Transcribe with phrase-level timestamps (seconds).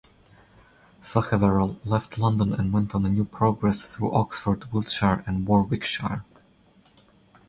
[0.99, 6.25] Sacheverell left London and went on a new Progress through Oxford, Wiltshire and Warwickshire.